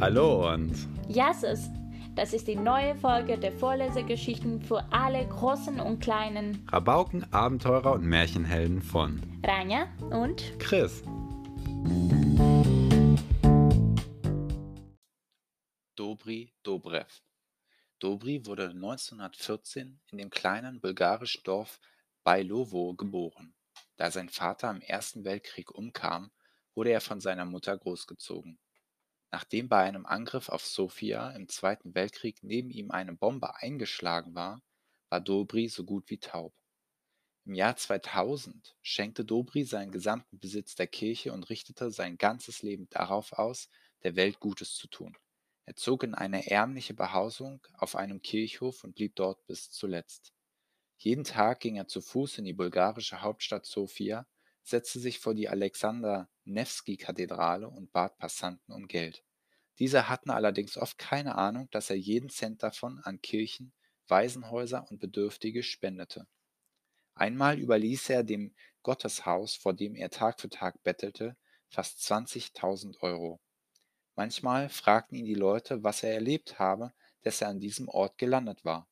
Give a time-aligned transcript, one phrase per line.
[0.00, 1.70] Hallo und Jasses,
[2.16, 6.66] das ist die neue Folge der Vorlesegeschichten für alle Großen und Kleinen.
[6.70, 11.02] Rabauken, Abenteurer und Märchenhelden von Rania und Chris.
[15.94, 17.22] Dobri Dobrev.
[18.00, 21.78] Dobri wurde 1914 in dem kleinen bulgarischen Dorf
[22.24, 23.54] Bailovo geboren.
[23.96, 26.32] Da sein Vater im Ersten Weltkrieg umkam,
[26.74, 28.58] wurde er von seiner Mutter großgezogen.
[29.34, 34.62] Nachdem bei einem Angriff auf Sofia im Zweiten Weltkrieg neben ihm eine Bombe eingeschlagen war,
[35.08, 36.54] war Dobri so gut wie taub.
[37.44, 42.88] Im Jahr 2000 schenkte Dobri seinen gesamten Besitz der Kirche und richtete sein ganzes Leben
[42.90, 43.70] darauf aus,
[44.04, 45.16] der Welt Gutes zu tun.
[45.64, 50.32] Er zog in eine ärmliche Behausung auf einem Kirchhof und blieb dort bis zuletzt.
[50.96, 54.28] Jeden Tag ging er zu Fuß in die bulgarische Hauptstadt Sofia,
[54.62, 59.24] setzte sich vor die Alexander Newski-Kathedrale und bat Passanten um Geld.
[59.78, 63.72] Diese hatten allerdings oft keine Ahnung, dass er jeden Cent davon an Kirchen,
[64.08, 66.26] Waisenhäuser und Bedürftige spendete.
[67.14, 71.36] Einmal überließ er dem Gotteshaus, vor dem er Tag für Tag bettelte,
[71.68, 73.40] fast 20.000 Euro.
[74.14, 78.64] Manchmal fragten ihn die Leute, was er erlebt habe, dass er an diesem Ort gelandet
[78.64, 78.88] war.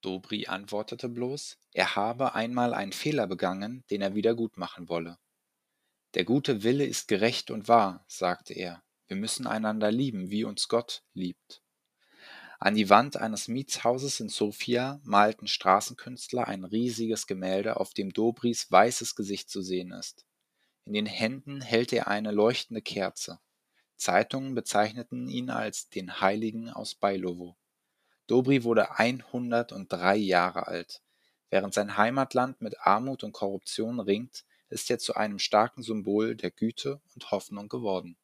[0.00, 5.18] Dobri antwortete bloß, er habe einmal einen Fehler begangen, den er wieder gut machen wolle.
[6.14, 8.82] Der gute Wille ist gerecht und wahr, sagte er.
[9.06, 11.62] Wir müssen einander lieben, wie uns Gott liebt.
[12.58, 18.70] An die Wand eines Mietshauses in Sofia malten Straßenkünstler ein riesiges Gemälde, auf dem Dobris
[18.70, 20.26] weißes Gesicht zu sehen ist.
[20.84, 23.38] In den Händen hält er eine leuchtende Kerze.
[23.96, 27.56] Zeitungen bezeichneten ihn als den Heiligen aus Bailovo.
[28.26, 31.02] Dobri wurde 103 Jahre alt.
[31.50, 36.50] Während sein Heimatland mit Armut und Korruption ringt, ist er zu einem starken Symbol der
[36.50, 38.16] Güte und Hoffnung geworden.